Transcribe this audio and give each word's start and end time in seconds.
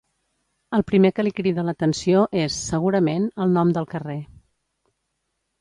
El 0.77 0.83
primer 0.91 1.11
que 1.19 1.25
li 1.27 1.33
crida 1.41 1.65
l’atenció 1.67 2.23
és, 2.45 2.57
segurament, 2.71 3.31
el 3.47 3.55
nom 3.59 3.75
del 3.79 3.89
carrer. 3.95 4.21